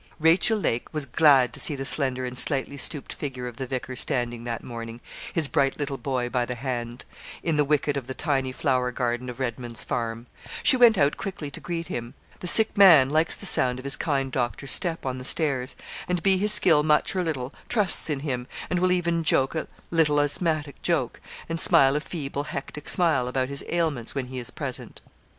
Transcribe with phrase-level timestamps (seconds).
[0.19, 3.95] Rachel Lake was glad to see the slender and slightly stooped figure of the vicar
[3.95, 4.99] standing that morning
[5.31, 7.05] his bright little boy by the hand
[7.43, 10.25] in the wicket of the tiny flower garden of Redman's Farm.
[10.63, 12.15] She went out quickly to greet him.
[12.39, 15.75] The sick man likes the sound of his kind doctor's step on the stairs;
[16.07, 19.67] and, be his skill much or little, trusts in him, and will even joke a
[19.91, 24.49] little asthmatic joke, and smile a feeble hectic smile about his ailments, when he is
[24.49, 24.99] present.